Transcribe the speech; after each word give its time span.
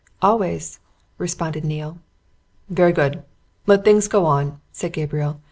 "Always," 0.19 0.79
responded 1.19 1.63
Neale. 1.63 1.99
"Very 2.71 2.91
good! 2.91 3.21
Let 3.67 3.85
things 3.85 4.07
go 4.07 4.25
on," 4.25 4.59
said 4.71 4.93
Gabriel. 4.93 5.39